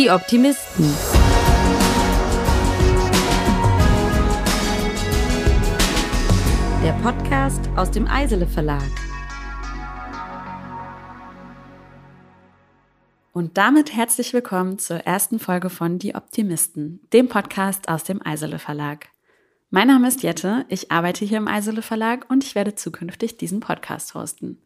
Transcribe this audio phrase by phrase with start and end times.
[0.00, 0.94] Die Optimisten.
[6.82, 8.80] Der Podcast aus dem Eisele Verlag.
[13.34, 18.58] Und damit herzlich willkommen zur ersten Folge von Die Optimisten, dem Podcast aus dem Eisele
[18.58, 19.08] Verlag.
[19.68, 23.60] Mein Name ist Jette, ich arbeite hier im Eisele Verlag und ich werde zukünftig diesen
[23.60, 24.62] Podcast hosten.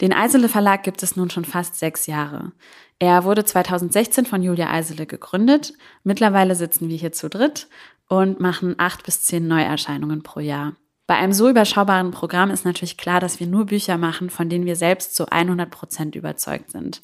[0.00, 2.52] Den Eisele Verlag gibt es nun schon fast sechs Jahre.
[2.98, 5.74] Er wurde 2016 von Julia Eisele gegründet.
[6.02, 7.68] Mittlerweile sitzen wir hier zu dritt
[8.08, 10.74] und machen acht bis zehn Neuerscheinungen pro Jahr.
[11.06, 14.64] Bei einem so überschaubaren Programm ist natürlich klar, dass wir nur Bücher machen, von denen
[14.64, 17.02] wir selbst zu 100 Prozent überzeugt sind.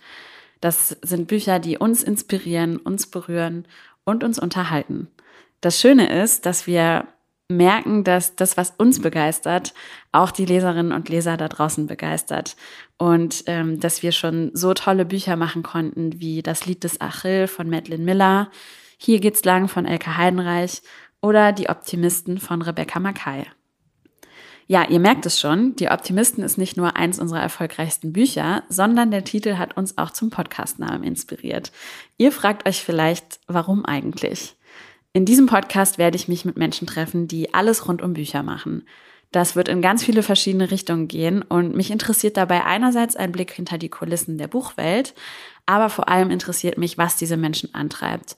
[0.60, 3.66] Das sind Bücher, die uns inspirieren, uns berühren
[4.04, 5.08] und uns unterhalten.
[5.60, 7.06] Das Schöne ist, dass wir
[7.50, 9.74] merken, dass das, was uns begeistert,
[10.12, 12.56] auch die Leserinnen und Leser da draußen begeistert.
[12.96, 17.46] Und ähm, dass wir schon so tolle Bücher machen konnten, wie das Lied des Achill
[17.46, 18.50] von Madeline Miller,
[18.96, 20.82] Hier geht's lang von Elke Heidenreich
[21.20, 23.44] oder Die Optimisten von Rebecca Mackay.
[24.66, 29.10] Ja, ihr merkt es schon, Die Optimisten ist nicht nur eins unserer erfolgreichsten Bücher, sondern
[29.10, 31.72] der Titel hat uns auch zum Podcastnamen inspiriert.
[32.18, 34.56] Ihr fragt euch vielleicht, warum eigentlich?
[35.12, 38.86] In diesem Podcast werde ich mich mit Menschen treffen, die alles rund um Bücher machen.
[39.32, 43.52] Das wird in ganz viele verschiedene Richtungen gehen und mich interessiert dabei einerseits ein Blick
[43.52, 45.14] hinter die Kulissen der Buchwelt,
[45.66, 48.36] aber vor allem interessiert mich, was diese Menschen antreibt.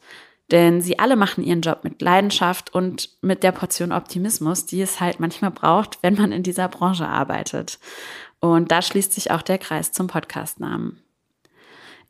[0.51, 5.01] Denn sie alle machen ihren Job mit Leidenschaft und mit der Portion Optimismus, die es
[5.01, 7.79] halt manchmal braucht, wenn man in dieser Branche arbeitet.
[8.41, 11.02] Und da schließt sich auch der Kreis zum Podcastnamen.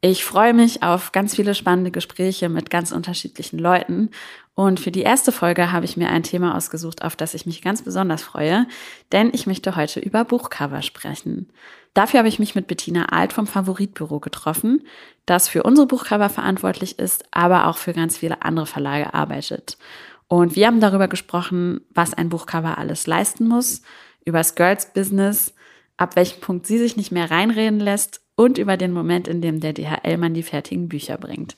[0.05, 4.11] Ich freue mich auf ganz viele spannende Gespräche mit ganz unterschiedlichen Leuten.
[4.57, 7.63] Und für die erste Folge habe ich mir ein Thema ausgesucht, auf das ich mich
[7.63, 8.67] ganz besonders freue,
[9.13, 11.53] denn ich möchte heute über Buchcover sprechen.
[11.95, 14.83] Dafür habe ich mich mit Bettina Alt vom Favoritbüro getroffen,
[15.25, 19.79] das für unsere Buchcover verantwortlich ist, aber auch für ganz viele andere Verlage arbeitet.
[20.27, 23.83] Und wir haben darüber gesprochen, was ein Buchcover alles leisten muss,
[24.25, 25.55] über das Girls Business,
[25.97, 29.61] ab welchem Punkt sie sich nicht mehr reinreden lässt und über den Moment, in dem
[29.61, 31.57] der DHL-Mann die fertigen Bücher bringt.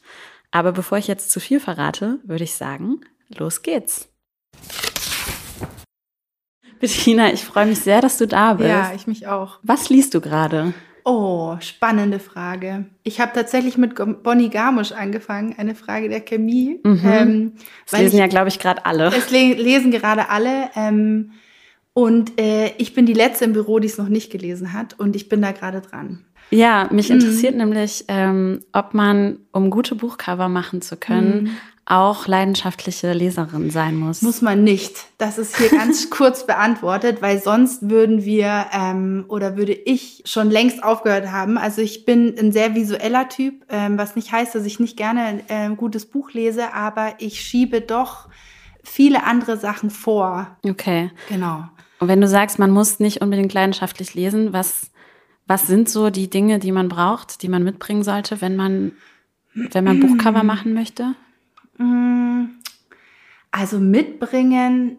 [0.51, 3.01] Aber bevor ich jetzt zu viel verrate, würde ich sagen,
[3.37, 4.09] los geht's.
[6.79, 8.69] Bettina, ich freue mich sehr, dass du da bist.
[8.69, 9.59] Ja, ich mich auch.
[9.63, 10.75] Was liest du gerade?
[11.05, 12.87] Oh, spannende Frage.
[13.03, 16.81] Ich habe tatsächlich mit Bonnie Garmusch angefangen, eine Frage der Chemie.
[16.83, 17.01] Mhm.
[17.05, 17.53] Ähm,
[17.91, 19.09] das lesen ich, ja, glaube ich, gerade alle.
[19.15, 20.71] Es lesen gerade alle.
[20.75, 21.33] Ähm,
[21.95, 24.99] und äh, ich bin die letzte im Büro, die es noch nicht gelesen hat.
[24.99, 26.25] Und ich bin da gerade dran.
[26.55, 27.17] Ja, mich mhm.
[27.17, 31.51] interessiert nämlich, ähm, ob man, um gute Buchcover machen zu können, mhm.
[31.87, 34.23] auch leidenschaftliche Leserin sein muss.
[34.23, 35.07] Muss man nicht.
[35.19, 40.51] Das ist hier ganz kurz beantwortet, weil sonst würden wir ähm, oder würde ich schon
[40.51, 41.59] längst aufgehört haben.
[41.59, 45.41] Also ich bin ein sehr visueller Typ, ähm, was nicht heißt, dass ich nicht gerne
[45.49, 48.29] äh, ein gutes Buch lese, aber ich schiebe doch
[48.83, 50.57] viele andere Sachen vor.
[50.65, 51.11] Okay.
[51.29, 51.65] Genau.
[51.99, 54.91] Und wenn du sagst, man muss nicht unbedingt leidenschaftlich lesen, was
[55.47, 58.93] was sind so die Dinge, die man braucht, die man mitbringen sollte, wenn man,
[59.55, 61.15] wenn man Buchcover machen möchte?
[61.79, 62.47] Mm,
[63.51, 64.99] also mitbringen.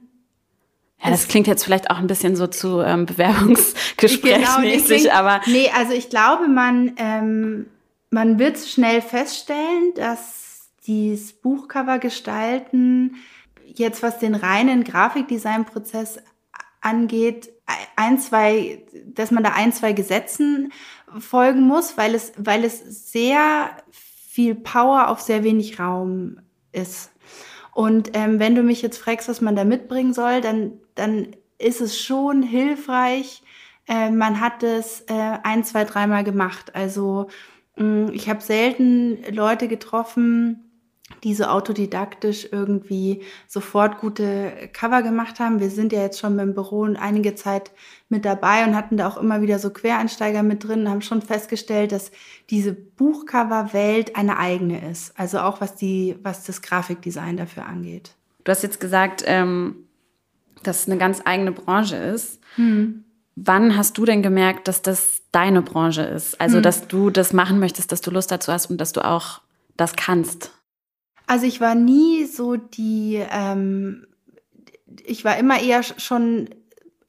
[1.04, 5.42] Ja, das klingt jetzt vielleicht auch ein bisschen so zu ähm, Bewerbungsgesprächsmäßig, genau, aber.
[5.48, 7.68] Nee, also ich glaube, man, ähm,
[8.12, 13.16] man wird schnell feststellen, dass dieses Buchcover gestalten
[13.74, 16.20] jetzt was den reinen Grafikdesign-Prozess
[16.82, 17.50] angeht,
[17.96, 20.72] ein, zwei, dass man da ein, zwei Gesetzen
[21.18, 26.40] folgen muss, weil es, weil es sehr viel Power auf sehr wenig Raum
[26.72, 27.12] ist.
[27.74, 31.82] Und ähm, wenn du mich jetzt fragst, was man da mitbringen soll, dann, dann ist
[31.82, 33.42] es schon hilfreich.
[33.88, 36.76] Äh, man hat es äh, ein, zwei, dreimal gemacht.
[36.76, 37.28] Also
[37.76, 40.65] mh, mm, ich habe selten Leute getroffen,
[41.24, 45.60] die so autodidaktisch irgendwie sofort gute Cover gemacht haben.
[45.60, 47.72] Wir sind ja jetzt schon beim Büro und einige Zeit
[48.10, 51.22] mit dabei und hatten da auch immer wieder so Quereinsteiger mit drin und haben schon
[51.22, 52.12] festgestellt, dass
[52.50, 55.18] diese Buchcover-Welt eine eigene ist.
[55.20, 58.16] Also auch was die, was das Grafikdesign dafür angeht.
[58.44, 59.88] Du hast jetzt gesagt, ähm,
[60.64, 62.40] dass es eine ganz eigene Branche ist.
[62.56, 63.04] Hm.
[63.36, 66.40] Wann hast du denn gemerkt, dass das deine Branche ist?
[66.42, 66.64] Also, hm.
[66.64, 69.42] dass du das machen möchtest, dass du Lust dazu hast und dass du auch
[69.78, 70.55] das kannst?
[71.28, 74.08] Also ich war nie so die, ähm,
[75.06, 76.50] ich war immer eher schon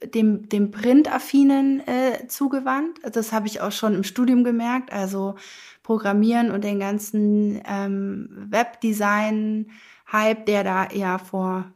[0.03, 2.99] dem, dem Print-affinen äh, zugewandt.
[3.11, 4.91] Das habe ich auch schon im Studium gemerkt.
[4.91, 5.35] Also
[5.83, 11.71] Programmieren und den ganzen ähm, Webdesign-Hype, der da eher vor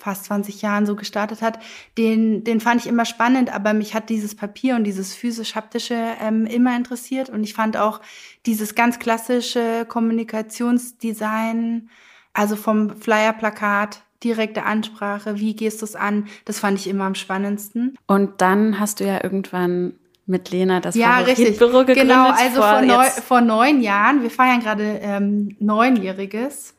[0.00, 1.58] fast 20 Jahren so gestartet hat,
[1.98, 6.46] den, den fand ich immer spannend, aber mich hat dieses Papier und dieses physisch-haptische ähm,
[6.46, 8.00] immer interessiert und ich fand auch
[8.46, 11.90] dieses ganz klassische Kommunikationsdesign,
[12.32, 17.14] also vom Flyer-Plakat, direkte Ansprache, wie gehst du es an, das fand ich immer am
[17.14, 17.96] spannendsten.
[18.06, 19.94] Und dann hast du ja irgendwann
[20.26, 22.08] mit Lena das ja, Favoritbüro gegründet.
[22.08, 26.74] Genau, also vor, vor, neun, vor neun Jahren, wir feiern gerade ähm, neunjähriges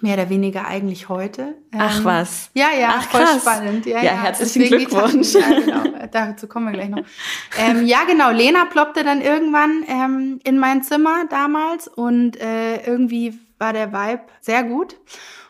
[0.00, 1.54] mehr oder weniger eigentlich heute.
[1.76, 2.50] Ach ähm, was.
[2.54, 3.42] Ja, ja, Ach, voll krass.
[3.42, 3.86] spannend.
[3.86, 4.22] Ja, ja, ja.
[4.22, 5.34] herzlichen Glückwunsch.
[5.34, 6.06] ja, genau.
[6.10, 7.04] Dazu kommen wir gleich noch.
[7.58, 8.30] ähm, ja, genau.
[8.30, 14.22] Lena ploppte dann irgendwann ähm, in mein Zimmer damals und äh, irgendwie war der Vibe
[14.40, 14.96] sehr gut.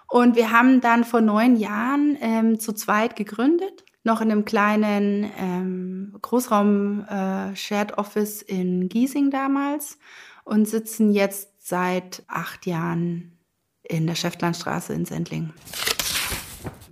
[0.08, 5.30] Und wir haben dann vor neun Jahren ähm, zu zweit gegründet, noch in einem kleinen
[5.38, 9.98] ähm, Großraum äh, Shared Office in Giesing damals
[10.44, 13.33] und sitzen jetzt seit acht Jahren
[13.84, 15.50] in der Schäftlandstraße in Sendling.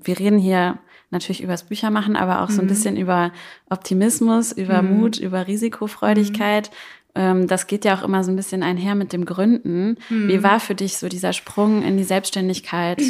[0.04, 0.78] Wir reden hier
[1.10, 2.70] natürlich übers Büchermachen, aber auch so ein mhm.
[2.70, 3.32] bisschen über
[3.70, 4.98] Optimismus, über mhm.
[4.98, 6.70] Mut, über Risikofreudigkeit.
[7.14, 7.46] Mhm.
[7.46, 9.98] Das geht ja auch immer so ein bisschen einher mit dem Gründen.
[10.08, 10.28] Mhm.
[10.28, 13.02] Wie war für dich so dieser Sprung in die Selbstständigkeit?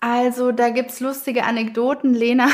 [0.00, 2.14] Also da gibt's lustige Anekdoten.
[2.14, 2.48] Lena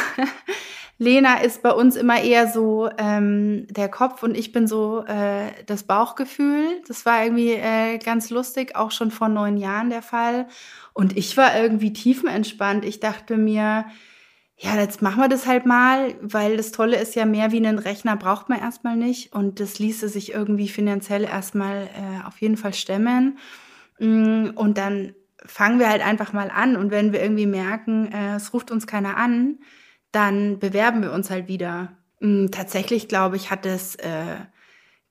[1.04, 5.50] Lena ist bei uns immer eher so ähm, der Kopf und ich bin so äh,
[5.66, 6.82] das Bauchgefühl.
[6.88, 10.48] Das war irgendwie äh, ganz lustig, auch schon vor neun Jahren der Fall.
[10.94, 12.84] Und ich war irgendwie tiefenentspannt.
[12.84, 13.84] Ich dachte mir,
[14.56, 17.78] ja, jetzt machen wir das halt mal, weil das Tolle ist ja mehr wie einen
[17.78, 22.56] Rechner braucht man erstmal nicht und das ließe sich irgendwie finanziell erstmal äh, auf jeden
[22.56, 23.38] Fall stemmen.
[23.98, 25.14] Mm, und dann
[25.44, 28.86] fangen wir halt einfach mal an und wenn wir irgendwie merken, äh, es ruft uns
[28.86, 29.58] keiner an,
[30.14, 31.92] dann bewerben wir uns halt wieder.
[32.20, 34.36] Hm, tatsächlich, glaube ich, hat es äh,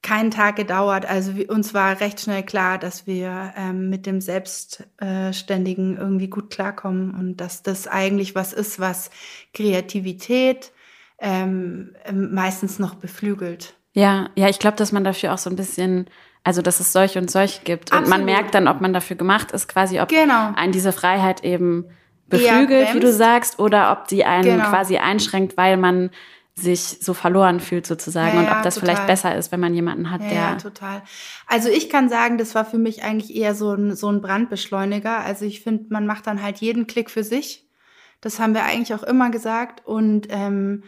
[0.01, 1.05] keinen Tag gedauert.
[1.05, 6.49] Also wir, uns war recht schnell klar, dass wir ähm, mit dem Selbstständigen irgendwie gut
[6.49, 9.09] klarkommen und dass das eigentlich was ist, was
[9.53, 10.71] Kreativität
[11.19, 13.75] ähm, ähm meistens noch beflügelt.
[13.93, 16.07] Ja, ja, ich glaube, dass man dafür auch so ein bisschen
[16.43, 17.91] also dass es solche und solche gibt.
[17.91, 18.05] Absolut.
[18.05, 20.51] Und man merkt dann, ob man dafür gemacht ist, quasi, ob genau.
[20.55, 21.85] einen diese Freiheit eben
[22.27, 24.69] beflügelt, wie du sagst, oder ob die einen genau.
[24.69, 26.09] quasi einschränkt, weil man
[26.55, 28.89] sich so verloren fühlt sozusagen ja, und ob das total.
[28.89, 30.37] vielleicht besser ist, wenn man jemanden hat, ja, der.
[30.37, 31.01] Ja, total.
[31.47, 35.19] Also ich kann sagen, das war für mich eigentlich eher so ein, so ein Brandbeschleuniger.
[35.19, 37.67] Also ich finde, man macht dann halt jeden Klick für sich.
[38.21, 39.85] Das haben wir eigentlich auch immer gesagt.
[39.85, 40.83] Und ähm,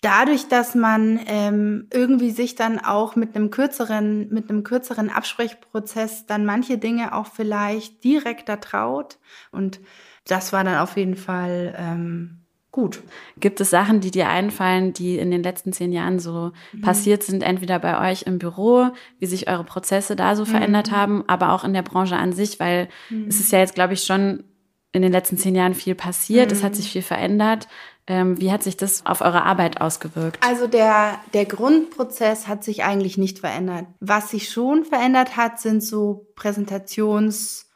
[0.00, 6.26] dadurch, dass man ähm, irgendwie sich dann auch mit einem kürzeren, mit einem kürzeren Absprechprozess
[6.26, 9.18] dann manche Dinge auch vielleicht direkter traut
[9.50, 9.80] und
[10.26, 12.42] das war dann auf jeden Fall ähm,
[12.72, 13.02] gut.
[13.38, 16.80] Gibt es Sachen, die dir einfallen, die in den letzten zehn Jahren so mhm.
[16.80, 18.88] passiert sind, entweder bei euch im Büro,
[19.18, 20.48] wie sich eure Prozesse da so mhm.
[20.48, 23.26] verändert haben, aber auch in der Branche an sich, weil mhm.
[23.28, 24.44] es ist ja jetzt, glaube ich, schon
[24.92, 26.76] in den letzten zehn Jahren viel passiert, es hat mhm.
[26.76, 27.68] sich viel verändert.
[28.06, 30.44] Ähm, wie hat sich das auf eure Arbeit ausgewirkt?
[30.44, 33.86] Also der, der Grundprozess hat sich eigentlich nicht verändert.
[34.00, 37.66] Was sich schon verändert hat, sind so Präsentations-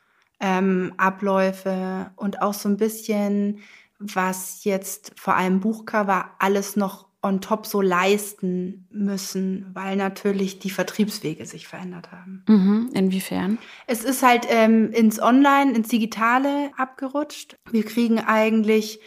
[0.41, 3.61] ähm, Abläufe und auch so ein bisschen,
[3.99, 10.71] was jetzt vor allem Buchcover alles noch on top so leisten müssen, weil natürlich die
[10.71, 12.44] Vertriebswege sich verändert haben.
[12.47, 12.91] Mhm.
[12.93, 13.59] Inwiefern?
[13.87, 17.56] Es ist halt ähm, ins Online, ins Digitale abgerutscht.
[17.71, 19.00] Wir kriegen eigentlich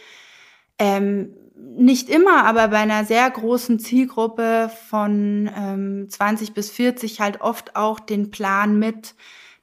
[0.78, 7.40] ähm, nicht immer, aber bei einer sehr großen Zielgruppe von ähm, 20 bis 40 halt
[7.40, 9.14] oft auch den Plan mit,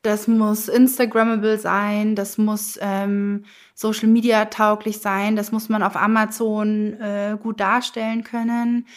[0.07, 3.43] das muss Instagrammable sein, das muss ähm,
[3.75, 8.87] Social Media tauglich sein, das muss man auf Amazon äh, gut darstellen können.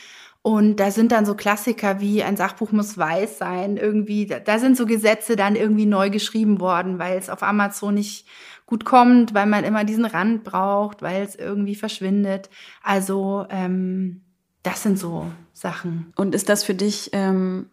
[0.42, 4.76] Und da sind dann so Klassiker wie ein Sachbuch muss weiß sein, irgendwie, da, sind
[4.76, 8.26] so Gesetze dann irgendwie neu geschrieben worden, weil es auf Amazon nicht
[8.64, 12.48] gut kommt, weil man immer diesen Rand braucht, weil es irgendwie verschwindet.
[12.82, 14.22] Also ähm,
[14.62, 16.12] das sind so Sachen.
[16.16, 17.66] Und ist das für dich ähm,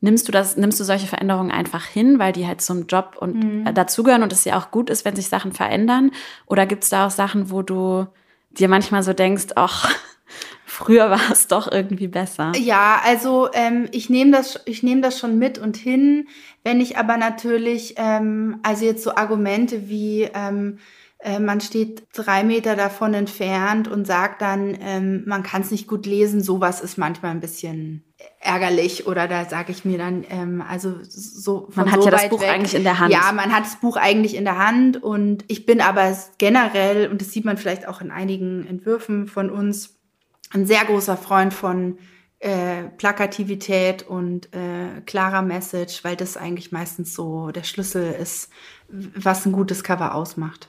[0.00, 3.42] nimmst du das, nimmst du solche Veränderungen einfach hin, weil die halt zum Job und
[3.42, 3.66] mhm.
[3.66, 6.10] Äh, dazugehören und es ja auch gut ist, wenn sich Sachen verändern?
[6.46, 8.06] Oder gibt es da auch Sachen, wo du
[8.50, 9.90] dir manchmal so denkst, ach,
[10.66, 12.52] früher war es doch irgendwie besser?
[12.56, 16.28] Ja, also ähm, ich nehme das, ich nehme das schon mit und hin.
[16.62, 20.78] Wenn ich aber natürlich, ähm, also jetzt so Argumente wie ähm,
[21.24, 25.88] äh, man steht drei Meter davon entfernt und sagt dann, ähm, man kann es nicht
[25.88, 26.42] gut lesen.
[26.42, 28.04] Sowas ist manchmal ein bisschen
[28.40, 32.28] ärgerlich oder da sage ich mir dann, ähm, also so Man hat so ja das
[32.28, 32.50] Buch weg.
[32.50, 33.10] eigentlich in der Hand.
[33.10, 37.22] Ja, man hat das Buch eigentlich in der Hand und ich bin aber generell, und
[37.22, 39.96] das sieht man vielleicht auch in einigen Entwürfen von uns,
[40.50, 41.96] ein sehr großer Freund von
[42.38, 48.50] äh, Plakativität und äh, klarer Message, weil das eigentlich meistens so der Schlüssel ist,
[48.88, 50.68] was ein gutes Cover ausmacht.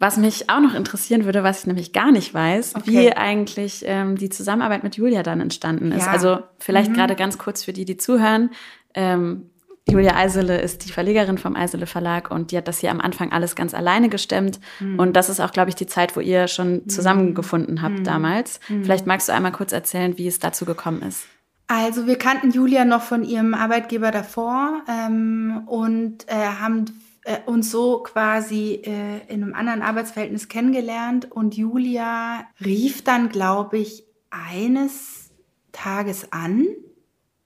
[0.00, 2.86] Was mich auch noch interessieren würde, was ich nämlich gar nicht weiß, Okay.
[2.90, 6.06] wie eigentlich ähm, die Zusammenarbeit mit Julia dann entstanden ist.
[6.06, 6.12] Ja.
[6.12, 6.94] Also vielleicht Mhm.
[6.94, 8.50] gerade ganz kurz für die, die zuhören.
[8.94, 9.50] Ähm,
[9.90, 13.32] Julia Eisele ist die Verlegerin vom Eisele Verlag und die hat das hier am Anfang
[13.32, 14.60] alles ganz alleine gestemmt.
[14.78, 15.00] Mhm.
[15.00, 18.04] Und das ist auch, glaube ich, die Zeit, wo ihr schon zusammengefunden habt Mhm.
[18.04, 18.60] damals.
[18.66, 21.24] Vielleicht magst du einmal kurz erzählen, wie es dazu gekommen ist.
[21.66, 26.84] Also wir kannten Julia noch von ihrem Arbeitgeber davor ähm, und äh, haben
[27.28, 33.76] äh, uns so quasi äh, in einem anderen Arbeitsverhältnis kennengelernt und Julia rief dann, glaube
[33.76, 35.30] ich, eines
[35.72, 36.66] Tages an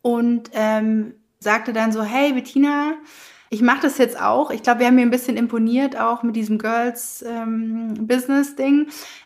[0.01, 2.95] und ähm, sagte dann so, hey Bettina,
[3.51, 4.53] ich mache das jetzt auch.
[4.53, 8.07] Ich glaube, wir haben mir ein bisschen imponiert auch mit diesem Girls ähm.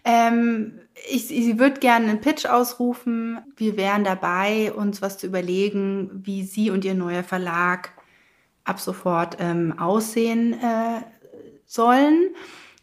[0.05, 3.41] Ähm, ich, sie wird gerne einen Pitch ausrufen.
[3.57, 7.93] Wir wären dabei, uns was zu überlegen, wie sie und ihr neuer Verlag
[8.67, 11.01] ab sofort ähm, aussehen äh,
[11.65, 12.35] sollen.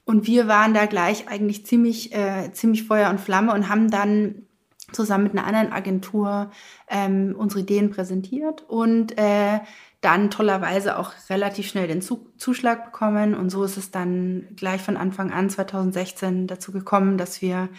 [0.06, 4.48] Und wir waren da gleich eigentlich ziemlich, äh, ziemlich Feuer und Flamme und haben dann
[4.92, 6.52] zusammen mit einer anderen Agentur
[6.90, 9.60] ähm, unsere Ideen präsentiert und äh,
[10.02, 13.34] dann tollerweise auch relativ schnell den Zu Zuschlag bekommen.
[13.34, 17.70] Und so ist es dann gleich von Anfang an 2016 dazu gekommen, dass wir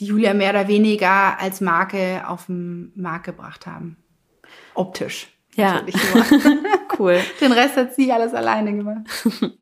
[0.00, 3.98] die Julia mehr oder weniger als Marke auf den Markt gebracht haben.
[4.74, 5.33] Optisch.
[5.56, 5.82] Ja.
[6.98, 7.18] Cool.
[7.40, 9.02] Den Rest hat sie alles alleine gemacht.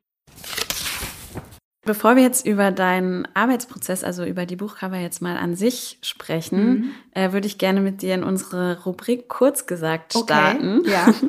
[1.85, 6.69] Bevor wir jetzt über deinen Arbeitsprozess, also über die Buchcover jetzt mal an sich sprechen,
[6.69, 6.91] Mhm.
[7.11, 10.81] äh, würde ich gerne mit dir in unsere Rubrik kurz gesagt starten.
[10.85, 11.07] Ja.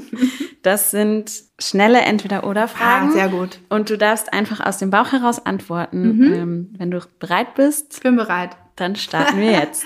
[0.62, 3.08] Das sind schnelle Entweder-Oder-Fragen.
[3.10, 3.58] Ah, sehr gut.
[3.68, 6.16] Und du darfst einfach aus dem Bauch heraus antworten.
[6.16, 6.32] Mhm.
[6.32, 8.56] Ähm, wenn du bereit bist, Ich bin bereit.
[8.76, 9.84] dann starten wir jetzt.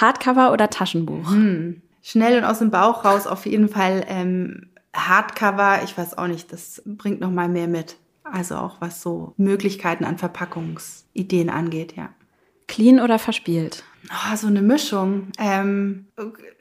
[0.00, 1.30] Hardcover oder Taschenbuch?
[1.30, 1.80] Hm.
[2.08, 5.80] Schnell und aus dem Bauch raus auf jeden Fall ähm, Hardcover.
[5.82, 7.96] Ich weiß auch nicht, das bringt noch mal mehr mit.
[8.22, 12.10] Also auch was so Möglichkeiten an Verpackungsideen angeht, ja.
[12.68, 13.82] Clean oder verspielt?
[14.08, 15.32] Oh, so eine Mischung.
[15.40, 16.06] Ähm,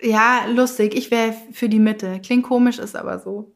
[0.01, 0.95] ja, lustig.
[0.95, 2.19] Ich wäre für die Mitte.
[2.25, 3.51] Klingt komisch, ist aber so.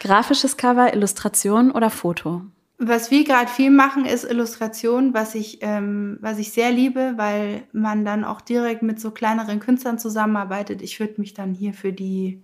[0.00, 2.42] Grafisches Cover, Illustration oder Foto?
[2.82, 7.64] Was wir gerade viel machen, ist Illustration, was ich, ähm, was ich sehr liebe, weil
[7.72, 10.80] man dann auch direkt mit so kleineren Künstlern zusammenarbeitet.
[10.80, 12.42] Ich würde mich dann hier für die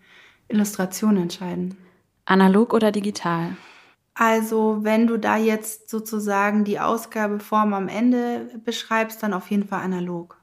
[0.49, 1.79] Illustration entscheiden.
[2.27, 3.57] Analog oder digital?
[4.13, 9.81] Also, wenn du da jetzt sozusagen die Ausgabeform am Ende beschreibst, dann auf jeden Fall
[9.81, 10.39] analog.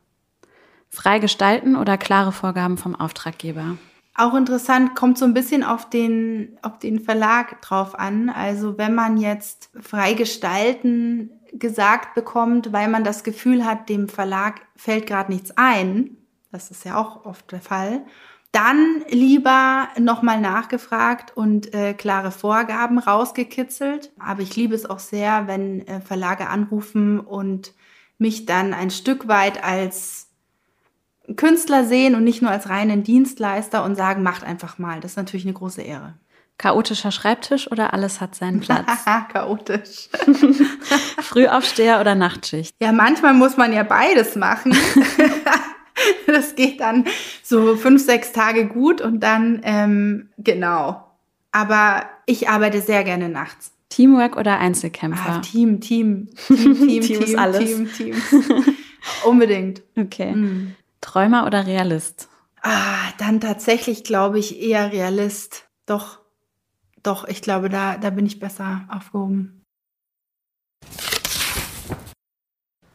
[0.89, 3.77] Frei gestalten oder klare Vorgaben vom Auftraggeber?
[4.15, 8.29] Auch interessant, kommt so ein bisschen auf den, auf den Verlag drauf an.
[8.29, 14.61] Also, wenn man jetzt frei gestalten gesagt bekommt, weil man das Gefühl hat, dem Verlag
[14.75, 16.17] fällt gerade nichts ein,
[16.51, 18.05] das ist ja auch oft der Fall,
[18.51, 24.11] dann lieber nochmal nachgefragt und äh, klare Vorgaben rausgekitzelt.
[24.19, 27.73] Aber ich liebe es auch sehr, wenn äh, Verlage anrufen und
[28.19, 30.22] mich dann ein Stück weit als
[31.37, 34.99] Künstler sehen und nicht nur als reinen Dienstleister und sagen, macht einfach mal.
[34.99, 36.15] Das ist natürlich eine große Ehre.
[36.57, 38.87] Chaotischer Schreibtisch oder alles hat seinen Platz?
[39.33, 40.09] Chaotisch.
[41.21, 42.75] Frühaufsteher oder Nachtschicht?
[42.81, 44.75] Ja, manchmal muss man ja beides machen.
[46.27, 47.05] das geht dann
[47.41, 51.03] so fünf, sechs Tage gut und dann, ähm, genau.
[51.51, 53.71] Aber ich arbeite sehr gerne nachts.
[53.89, 55.41] Teamwork oder Ah, Einzelkämpfer?
[55.41, 57.59] Team, Team, Team, Team, Team ist Team, alles.
[57.59, 58.15] Team, Team.
[59.25, 59.81] Unbedingt.
[59.95, 60.33] okay.
[60.33, 60.75] Mhm.
[61.03, 62.29] Träumer oder Realist?
[62.61, 65.69] Ah, dann tatsächlich glaube ich eher Realist.
[65.85, 66.21] Doch,
[67.03, 69.62] doch, ich glaube, da, da bin ich besser aufgehoben.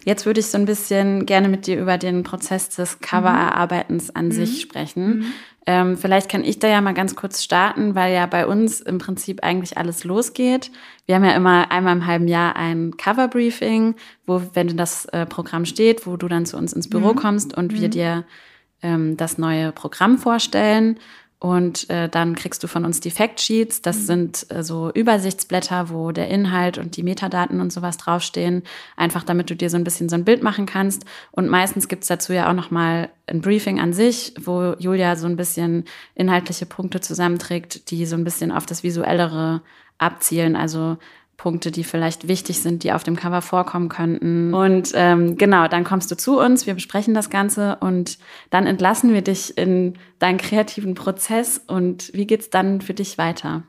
[0.09, 4.31] Jetzt würde ich so ein bisschen gerne mit dir über den Prozess des Covererarbeitens an
[4.31, 5.35] sich sprechen.
[5.67, 8.97] Ähm, vielleicht kann ich da ja mal ganz kurz starten, weil ja bei uns im
[8.97, 10.71] Prinzip eigentlich alles losgeht.
[11.05, 15.67] Wir haben ja immer einmal im halben Jahr ein Cover-Briefing, wo, wenn das äh, Programm
[15.67, 18.25] steht, wo du dann zu uns ins Büro kommst und wir dir
[18.81, 20.99] ähm, das neue Programm vorstellen.
[21.41, 23.81] Und äh, dann kriegst du von uns die Factsheets.
[23.81, 28.65] Das sind äh, so Übersichtsblätter, wo der Inhalt und die Metadaten und sowas draufstehen.
[28.97, 31.05] Einfach damit du dir so ein bisschen so ein Bild machen kannst.
[31.31, 35.37] Und meistens gibt's dazu ja auch nochmal ein Briefing an sich, wo Julia so ein
[35.37, 35.85] bisschen
[36.17, 39.63] inhaltliche Punkte zusammenträgt, die so ein bisschen auf das Visuellere
[39.99, 40.57] abzielen.
[40.57, 40.99] Also
[41.39, 44.53] Punkte, die vielleicht wichtig sind, die auf dem Cover vorkommen könnten.
[44.53, 48.19] Und ähm, genau, dann kommst du zu uns, wir besprechen das Ganze und
[48.51, 51.63] dann entlassen wir dich in deinen kreativen Prozess.
[51.65, 53.63] Und wie geht's dann für dich weiter?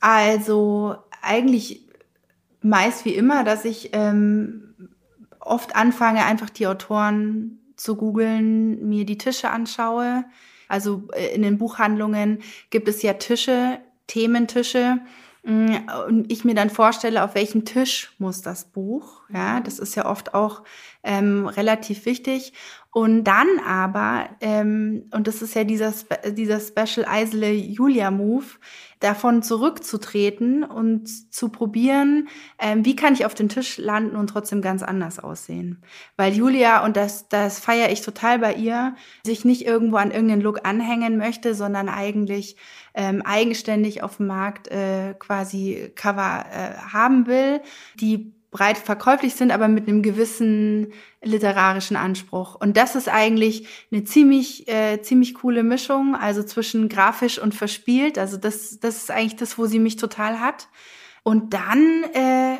[0.00, 1.86] Also eigentlich
[2.62, 4.74] meist wie immer, dass ich ähm,
[5.40, 10.24] oft anfange, einfach die Autoren zu googeln, mir die Tische anschaue.
[10.68, 12.38] Also äh, in den Buchhandlungen
[12.70, 15.00] gibt es ja Tische, Thementische.
[15.42, 15.76] Mm,
[16.08, 19.21] und ich mir dann vorstelle, auf welchem Tisch muss das Buch.
[19.32, 20.62] Ja, das ist ja oft auch
[21.02, 22.52] ähm, relativ wichtig.
[22.94, 25.94] Und dann aber, ähm, und das ist ja dieser,
[26.32, 28.44] dieser Special Eisele Julia Move,
[29.00, 34.60] davon zurückzutreten und zu probieren, ähm, wie kann ich auf den Tisch landen und trotzdem
[34.60, 35.82] ganz anders aussehen.
[36.16, 40.42] Weil Julia, und das, das feiere ich total bei ihr, sich nicht irgendwo an irgendeinen
[40.42, 42.56] Look anhängen möchte, sondern eigentlich
[42.94, 47.62] ähm, eigenständig auf dem Markt äh, quasi Cover äh, haben will,
[47.98, 50.92] die breit verkäuflich sind, aber mit einem gewissen
[51.22, 52.54] literarischen Anspruch.
[52.54, 58.18] Und das ist eigentlich eine ziemlich, äh, ziemlich coole Mischung, also zwischen grafisch und verspielt.
[58.18, 60.68] Also das, das ist eigentlich das, wo sie mich total hat.
[61.22, 62.58] Und dann, äh,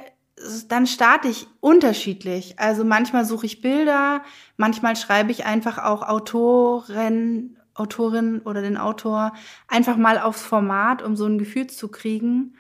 [0.69, 2.59] dann starte ich unterschiedlich.
[2.59, 4.23] Also manchmal suche ich Bilder,
[4.57, 9.35] manchmal schreibe ich einfach auch Autoren, Autorin oder den Autor
[9.69, 12.55] einfach mal aufs Format, um so ein Gefühl zu kriegen,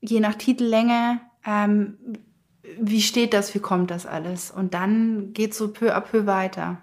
[0.00, 1.98] je nach Titellänge, ähm,
[2.80, 4.50] wie steht das, wie kommt das alles?
[4.50, 6.78] Und dann geht so peu à peu weiter.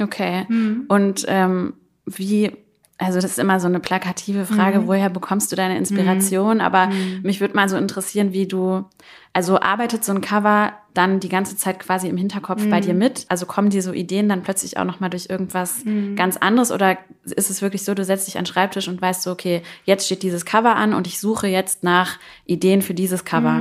[0.00, 0.46] Okay.
[0.48, 0.84] Mhm.
[0.88, 1.74] Und ähm,
[2.06, 2.52] wie,
[2.98, 4.86] also das ist immer so eine plakative Frage, mhm.
[4.86, 6.56] woher bekommst du deine Inspiration?
[6.56, 6.60] Mhm.
[6.60, 7.20] Aber mhm.
[7.22, 8.84] mich würde mal so interessieren, wie du,
[9.32, 12.98] also arbeitet so ein Cover dann die ganze Zeit quasi im Hinterkopf bei dir mhm.
[12.98, 13.26] mit?
[13.28, 16.16] Also kommen dir so Ideen dann plötzlich auch nochmal durch irgendwas mhm.
[16.16, 16.72] ganz anderes?
[16.72, 19.62] Oder ist es wirklich so, du setzt dich an den Schreibtisch und weißt so, okay,
[19.84, 23.60] jetzt steht dieses Cover an und ich suche jetzt nach Ideen für dieses Cover?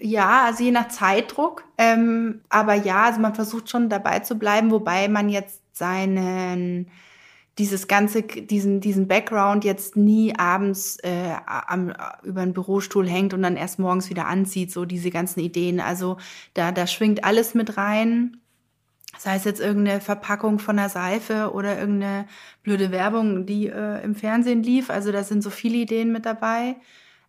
[0.00, 1.64] Ja, also je nach Zeitdruck.
[1.78, 6.90] Ähm, aber ja, also man versucht schon dabei zu bleiben, wobei man jetzt seinen
[7.58, 11.92] dieses ganze, diesen, diesen Background jetzt nie abends äh, am,
[12.22, 15.78] über einen Bürostuhl hängt und dann erst morgens wieder anzieht, so diese ganzen Ideen.
[15.78, 16.16] Also
[16.54, 18.38] da, da schwingt alles mit rein.
[19.18, 22.26] Sei es jetzt irgendeine Verpackung von einer Seife oder irgendeine
[22.62, 24.88] blöde Werbung, die äh, im Fernsehen lief.
[24.88, 26.76] Also da sind so viele Ideen mit dabei.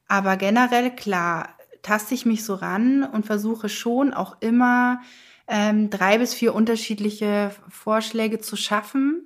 [0.08, 1.50] Aber generell, klar,
[1.82, 5.02] taste ich mich so ran und versuche schon auch immer
[5.48, 9.24] ähm, drei bis vier unterschiedliche Vorschläge zu schaffen,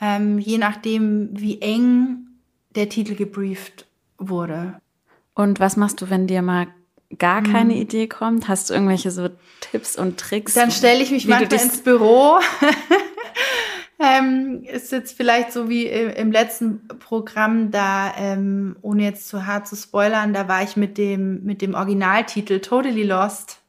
[0.00, 2.26] ähm, je nachdem, wie eng
[2.70, 3.86] der Titel gebrieft
[4.18, 4.80] wurde.
[5.34, 6.66] Und was machst du, wenn dir mal
[7.18, 7.82] gar keine hm.
[7.82, 8.48] Idee kommt?
[8.48, 9.28] Hast du irgendwelche so
[9.60, 10.54] Tipps und Tricks?
[10.54, 12.38] Dann stelle ich mich manchmal ins Büro
[14.02, 19.68] Ähm, ist jetzt vielleicht so wie im letzten Programm, da, ähm, ohne jetzt zu hart
[19.68, 23.60] zu spoilern, da war ich mit dem, mit dem Originaltitel Totally Lost.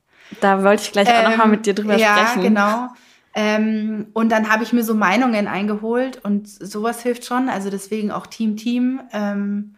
[0.41, 2.41] Da wollte ich gleich ähm, auch nochmal mit dir drüber ja, sprechen.
[2.41, 2.87] Ja, genau.
[3.35, 7.49] Ähm, und dann habe ich mir so Meinungen eingeholt und sowas hilft schon.
[7.49, 9.01] Also deswegen auch Team Team.
[9.11, 9.75] Ähm,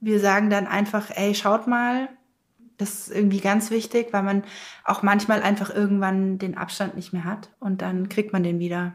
[0.00, 2.08] wir sagen dann einfach, ey, schaut mal.
[2.78, 4.44] Das ist irgendwie ganz wichtig, weil man
[4.86, 8.94] auch manchmal einfach irgendwann den Abstand nicht mehr hat und dann kriegt man den wieder.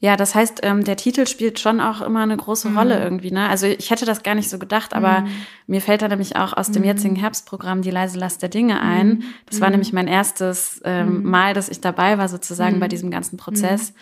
[0.00, 2.78] Ja, das heißt, ähm, der Titel spielt schon auch immer eine große mhm.
[2.78, 3.32] Rolle irgendwie.
[3.32, 3.48] Ne?
[3.48, 5.28] Also ich hätte das gar nicht so gedacht, aber mhm.
[5.66, 6.88] mir fällt da nämlich auch aus dem mhm.
[6.88, 9.08] jetzigen Herbstprogramm die leise Last der Dinge ein.
[9.08, 9.22] Mhm.
[9.46, 9.72] Das war mhm.
[9.72, 11.24] nämlich mein erstes ähm.
[11.24, 13.92] Mal, dass ich dabei war sozusagen bei diesem ganzen Prozess.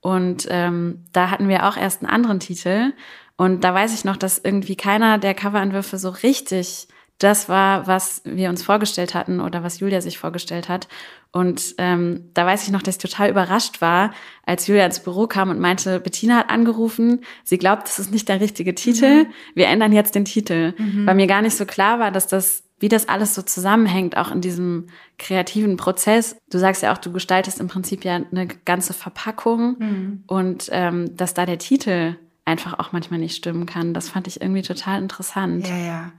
[0.00, 2.92] Und ähm, da hatten wir auch erst einen anderen Titel.
[3.36, 8.22] Und da weiß ich noch, dass irgendwie keiner der Coverentwürfe so richtig das war, was
[8.24, 10.88] wir uns vorgestellt hatten oder was Julia sich vorgestellt hat.
[11.32, 14.12] Und ähm, da weiß ich noch, dass ich total überrascht war,
[14.46, 18.28] als Julia ins Büro kam und meinte, Bettina hat angerufen, sie glaubt, das ist nicht
[18.28, 19.26] der richtige Titel, mhm.
[19.54, 20.74] wir ändern jetzt den Titel.
[20.76, 21.06] Mhm.
[21.06, 24.30] Weil mir gar nicht so klar war, dass das, wie das alles so zusammenhängt, auch
[24.30, 26.36] in diesem kreativen Prozess.
[26.50, 30.24] Du sagst ja auch, du gestaltest im Prinzip ja eine ganze Verpackung mhm.
[30.26, 33.94] und ähm, dass da der Titel einfach auch manchmal nicht stimmen kann.
[33.94, 35.66] Das fand ich irgendwie total interessant.
[35.66, 36.12] Ja, ja.